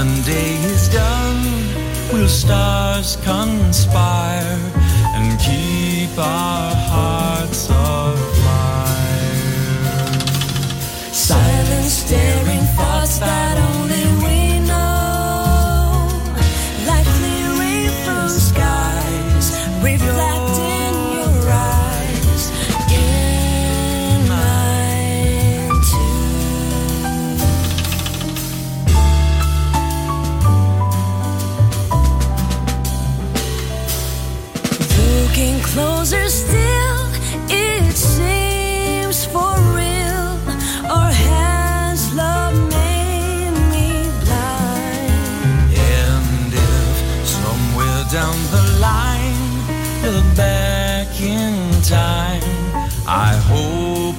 [0.00, 1.42] southern day is done,
[2.12, 4.58] will stars conspire
[5.14, 8.10] and keep our hearts afire?
[11.12, 13.69] Silence staring thoughts that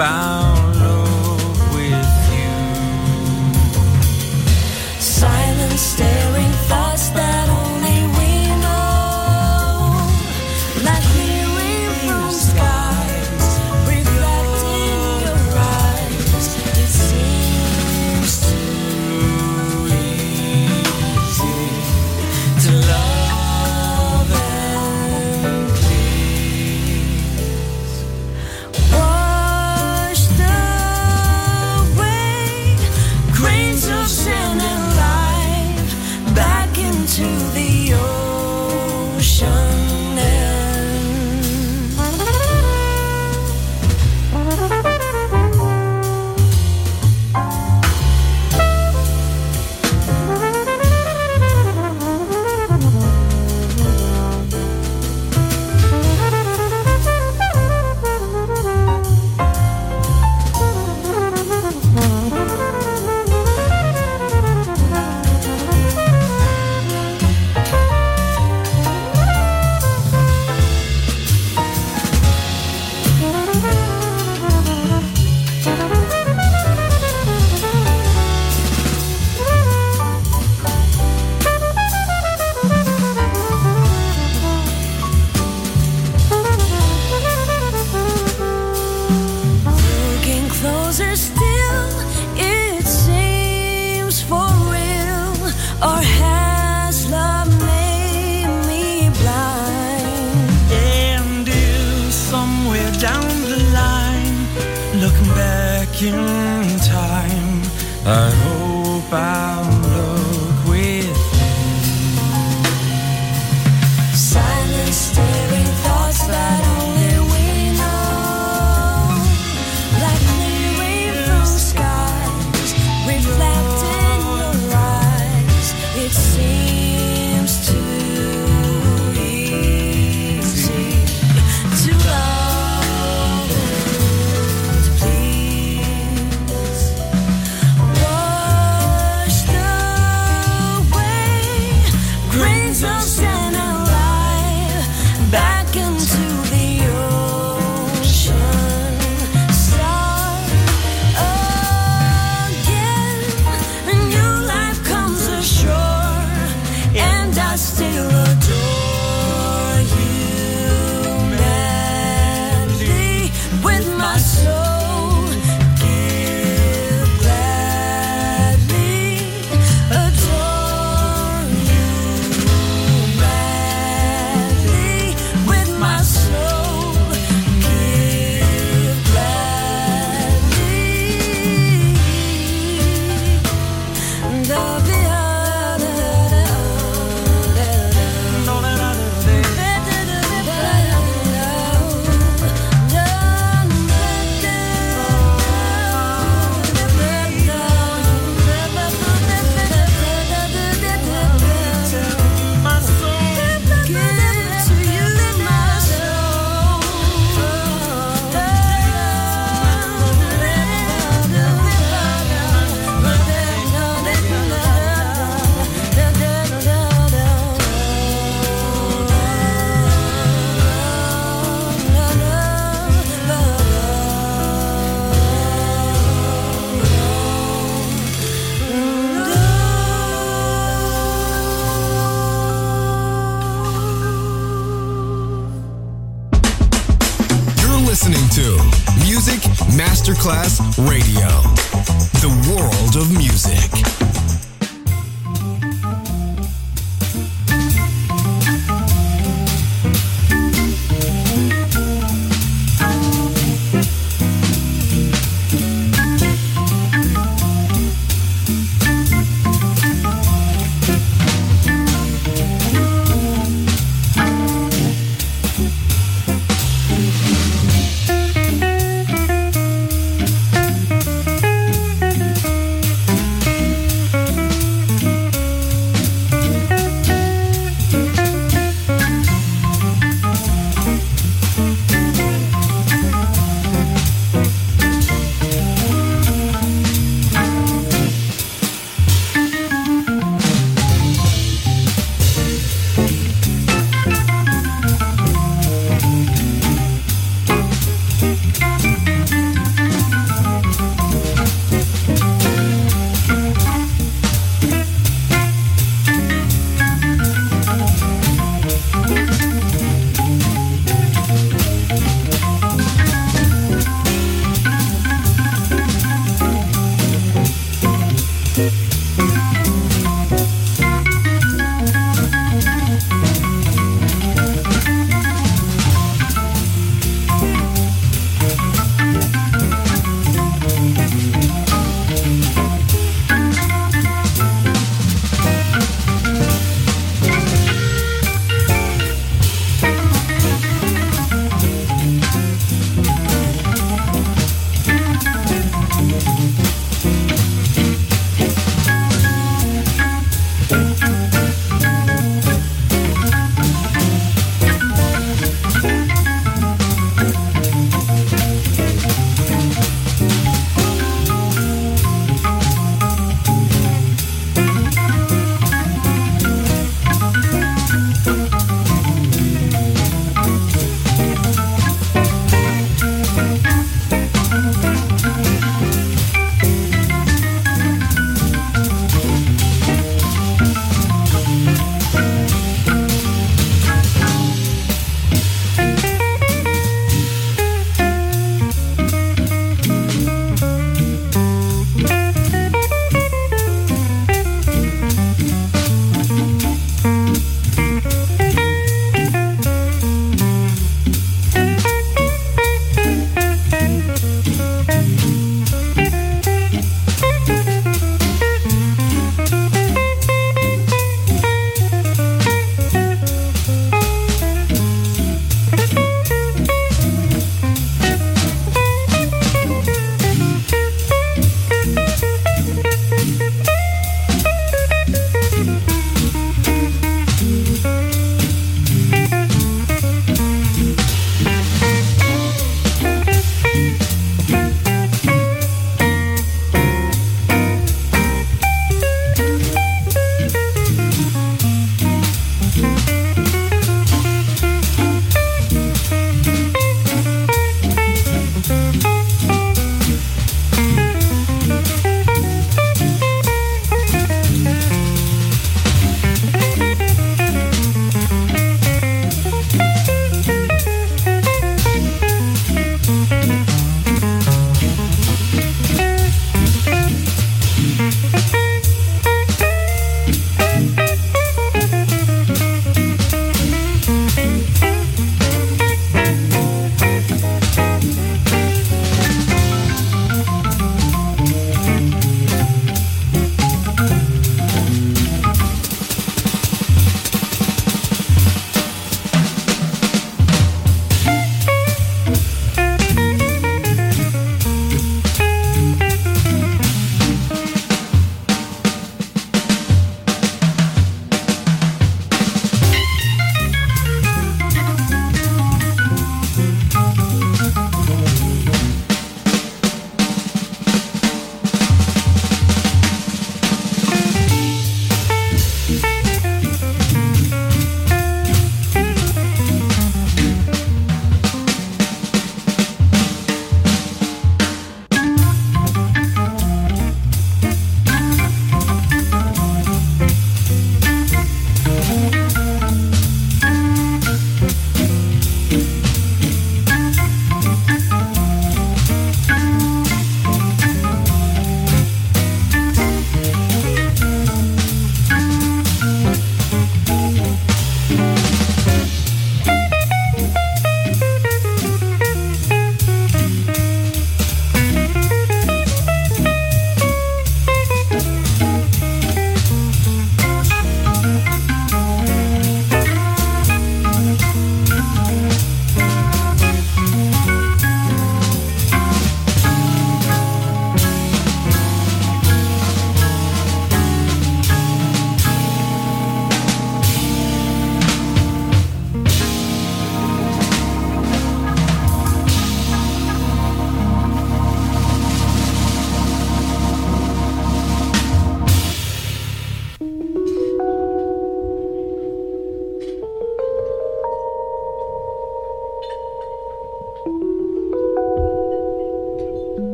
[0.00, 0.47] hope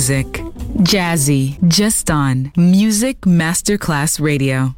[0.00, 0.32] music.
[0.80, 4.74] Jazzy, just on Music Masterclass Radio.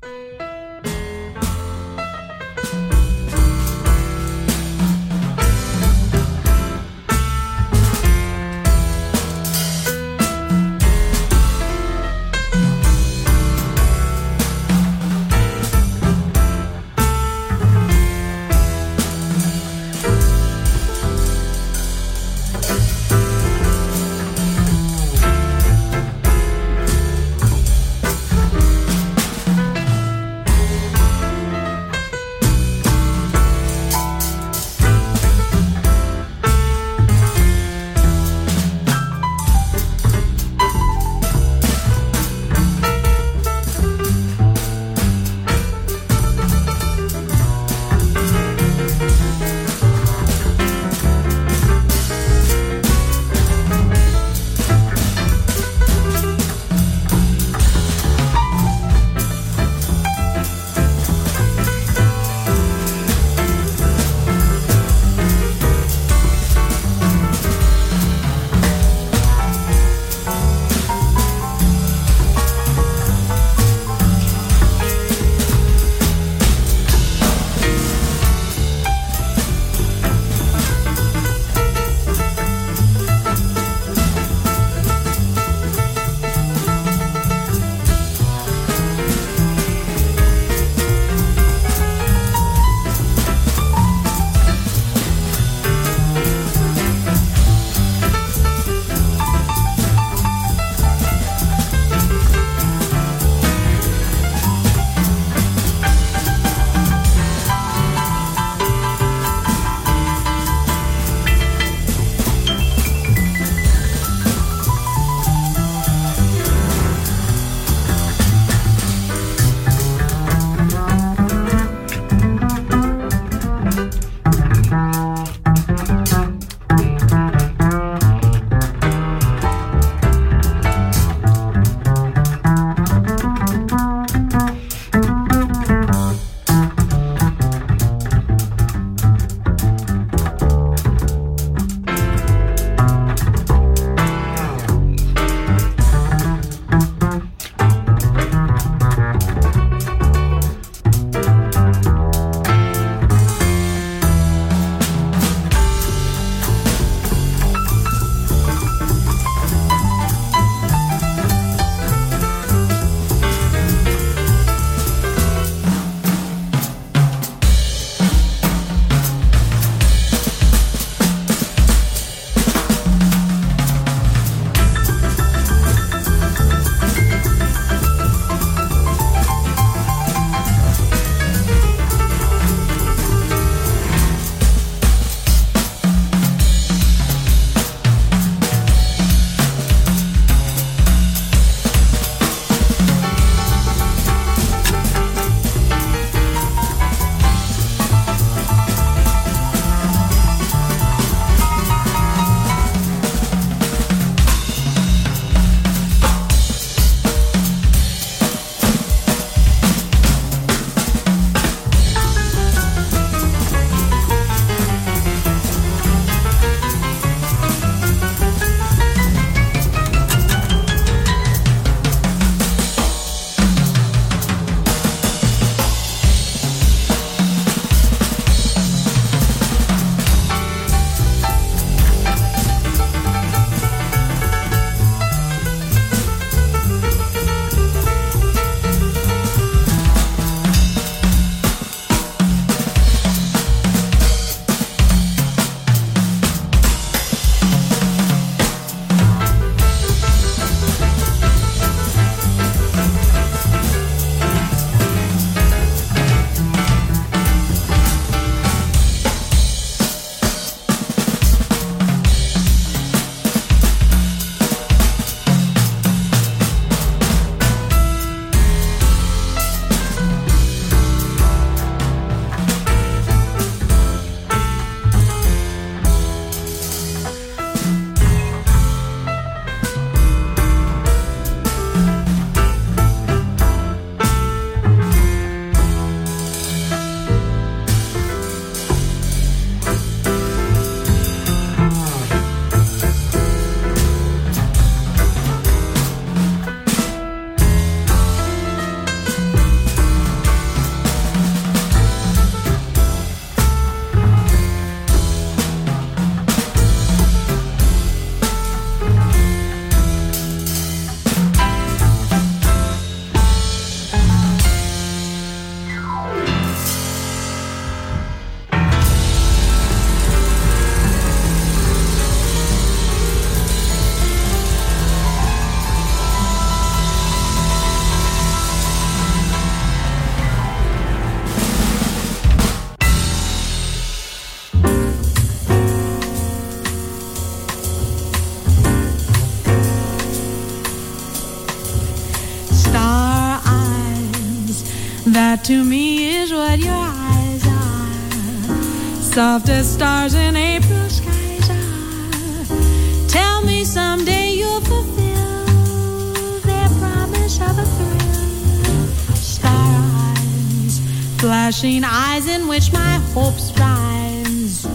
[349.34, 353.08] As stars in April skies are.
[353.08, 358.86] Tell me someday you'll fulfill their promise of a thrill.
[359.14, 360.80] Star eyes,
[361.16, 364.66] flashing eyes in which my hopes rise.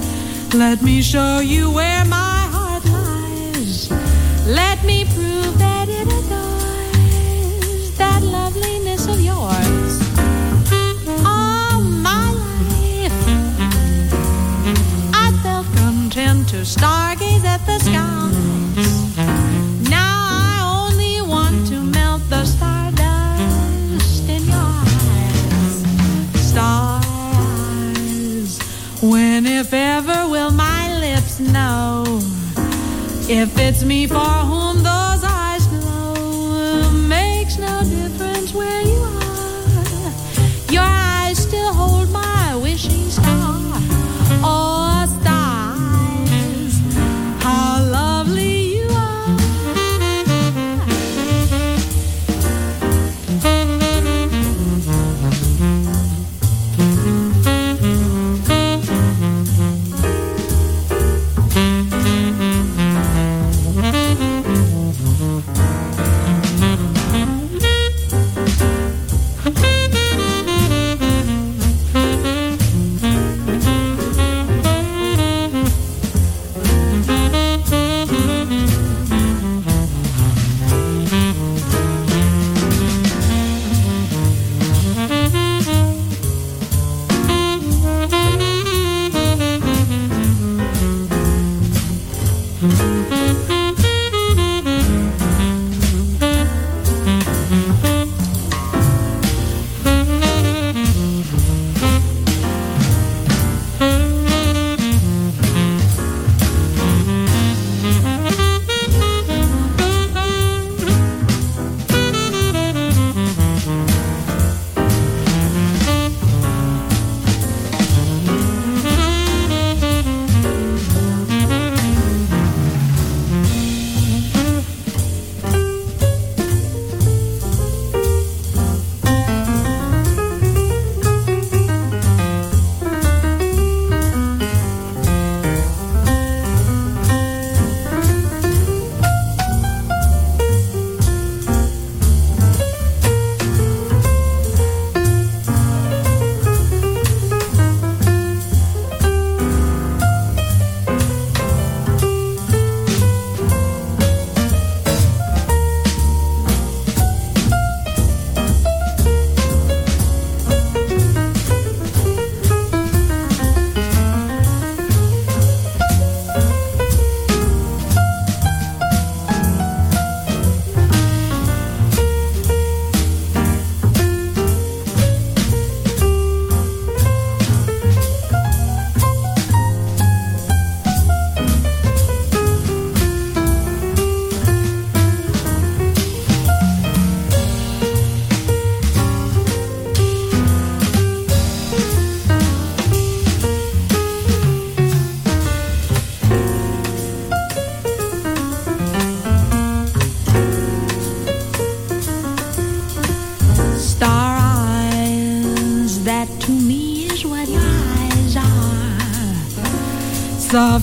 [0.55, 3.91] Let me show you where my heart lies.
[4.47, 5.05] Let me
[16.67, 18.91] stargaze at the skies.
[19.89, 20.17] Now
[20.49, 25.75] I only want to melt the stardust in your eyes.
[26.49, 28.59] Star eyes,
[29.01, 32.03] when if ever will my lips know
[33.29, 34.56] if it's me for whom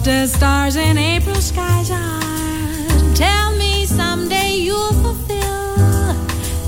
[0.05, 3.15] Soft as stars in April skies are.
[3.15, 6.13] Tell me someday you'll fulfill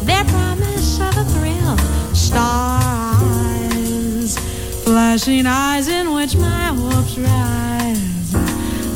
[0.05, 1.77] their promise of a thrill.
[2.15, 4.39] Star eyes,
[4.85, 8.35] flashing eyes in which my hopes rise.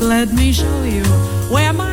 [0.01, 1.03] Let me show you
[1.53, 1.90] where my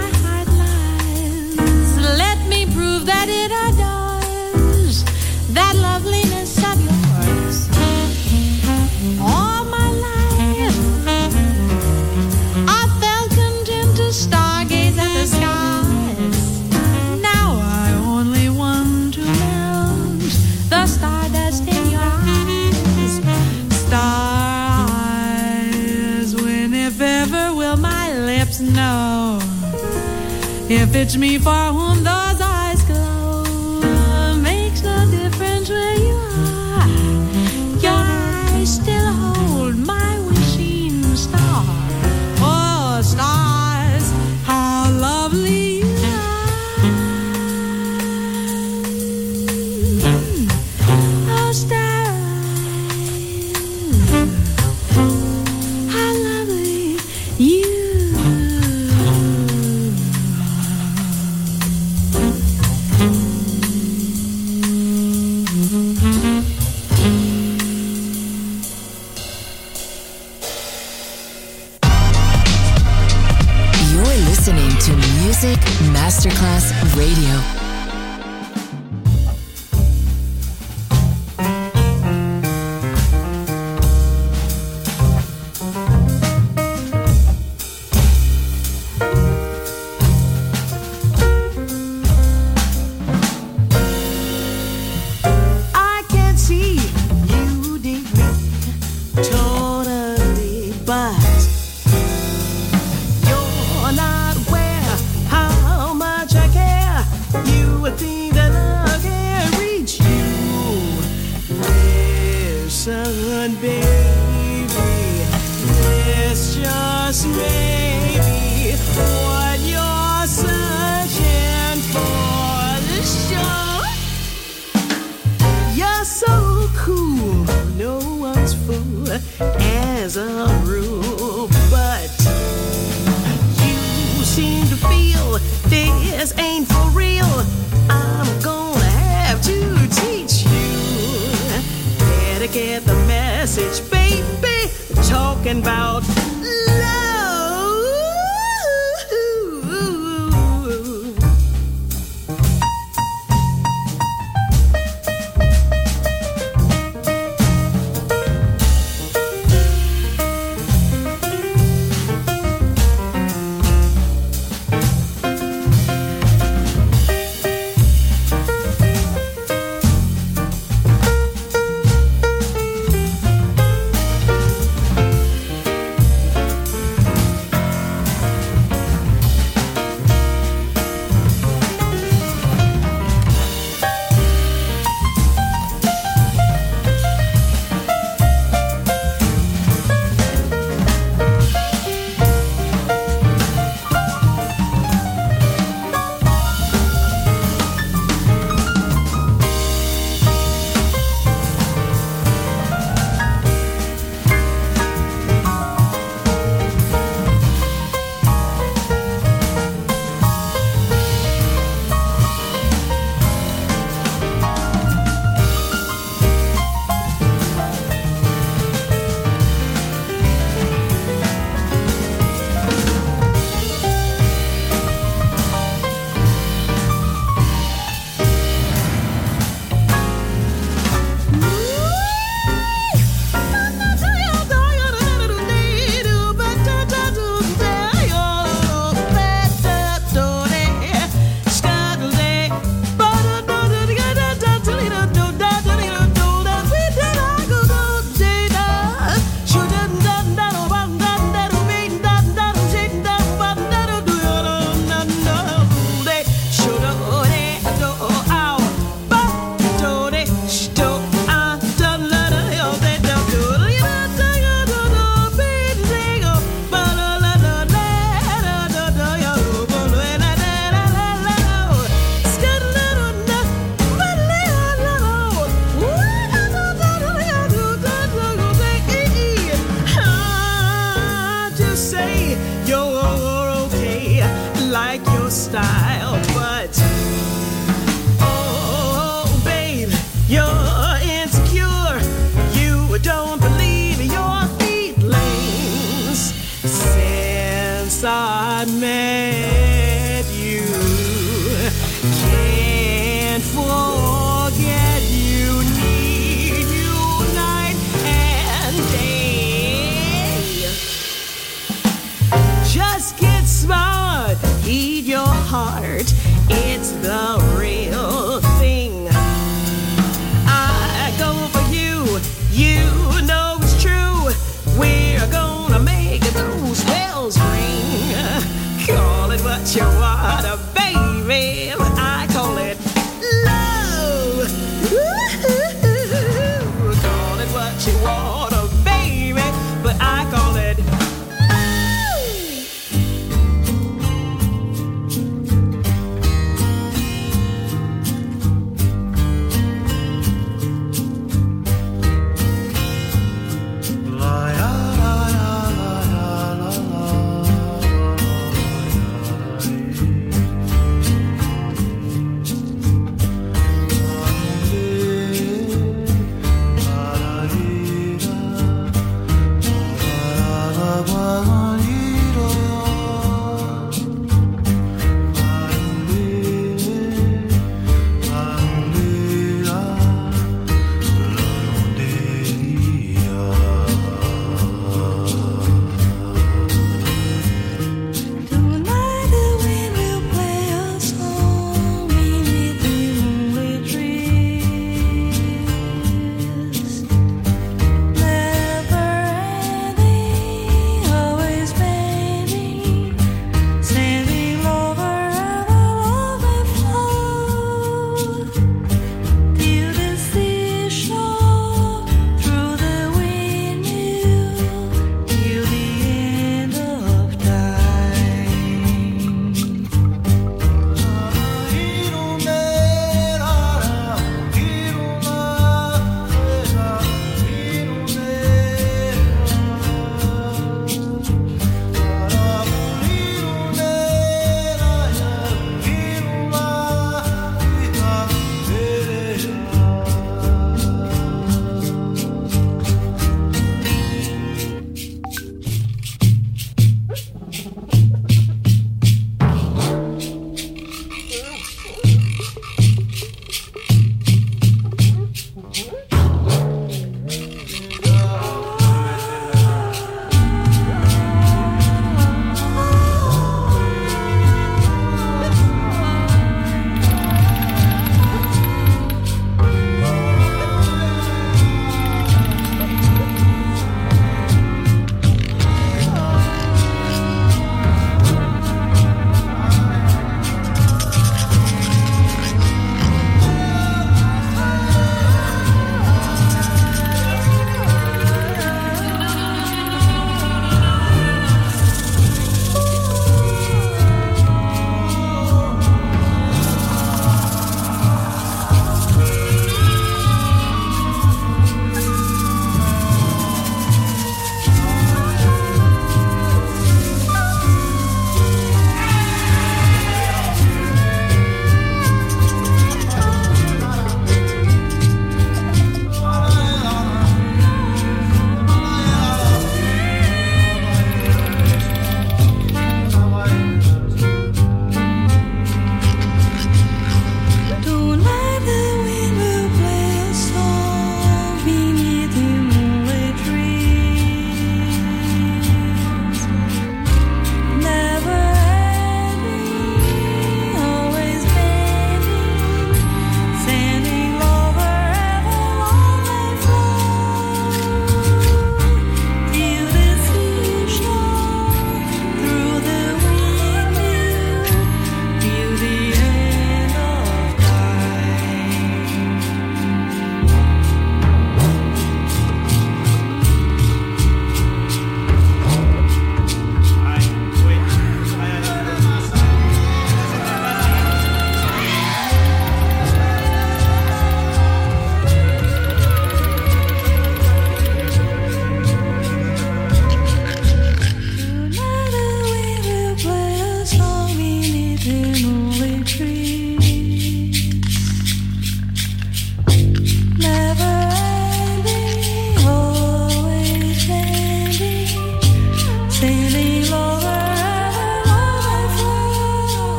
[30.99, 32.18] if me for whom those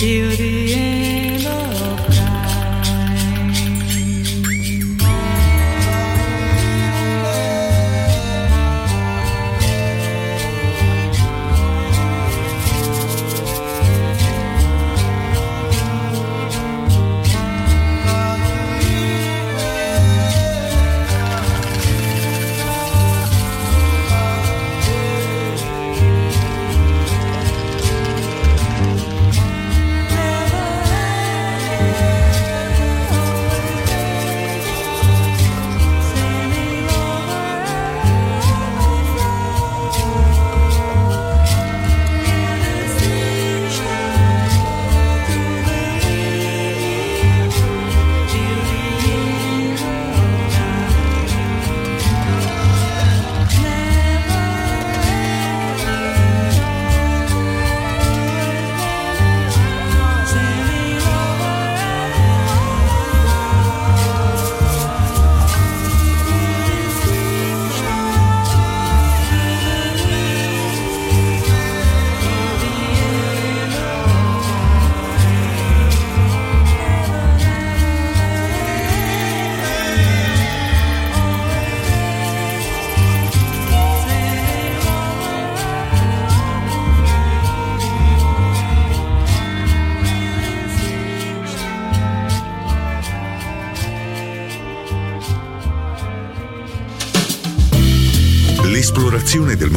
[0.00, 0.69] beauty